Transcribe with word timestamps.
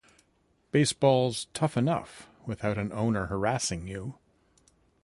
Baseball's 0.71 1.45
tough 1.53 1.77
enough 1.77 2.27
without 2.47 2.75
an 2.79 2.91
owner 2.91 3.27
harassing 3.27 3.85
you. 3.87 4.15